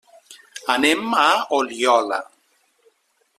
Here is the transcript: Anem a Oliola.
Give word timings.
Anem 0.75 1.13
a 1.25 1.27
Oliola. 1.59 2.19